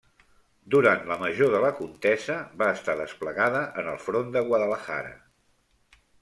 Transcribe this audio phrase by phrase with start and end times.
[0.75, 5.15] Durant la major de la contesa va estar desplegada en el front de Guadalajara.